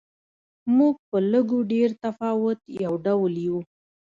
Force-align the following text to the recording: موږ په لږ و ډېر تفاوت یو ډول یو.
موږ 0.77 0.95
په 1.09 1.17
لږ 1.31 1.47
و 1.57 1.59
ډېر 1.71 1.89
تفاوت 2.03 2.59
یو 2.83 2.93
ډول 3.05 3.33
یو. 3.47 3.59